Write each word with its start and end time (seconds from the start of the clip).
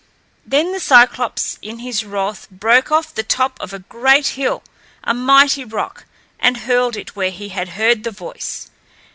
Then 0.47 0.71
the 0.73 0.79
Cyclops 0.79 1.59
in 1.61 1.77
his 1.77 2.03
wrath 2.03 2.49
broke 2.49 2.91
off 2.91 3.13
the 3.13 3.21
top 3.21 3.61
of 3.61 3.71
a 3.71 3.77
great 3.85 4.29
hill, 4.29 4.63
a 5.03 5.13
mighty 5.13 5.63
rock, 5.63 6.05
and 6.39 6.57
hurled 6.57 6.97
it 6.97 7.15
where 7.15 7.29
he 7.29 7.49
had 7.49 7.69
heard 7.77 8.03
the 8.03 8.09
voice. 8.09 8.71